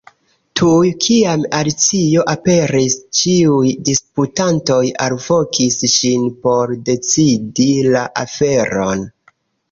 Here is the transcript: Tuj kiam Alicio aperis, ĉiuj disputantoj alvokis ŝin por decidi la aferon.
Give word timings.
Tuj 0.59 0.87
kiam 1.07 1.41
Alicio 1.55 2.21
aperis, 2.31 2.95
ĉiuj 3.17 3.73
disputantoj 3.89 4.79
alvokis 5.09 5.77
ŝin 5.97 6.23
por 6.47 6.73
decidi 6.89 7.67
la 7.97 8.03
aferon. 8.23 9.05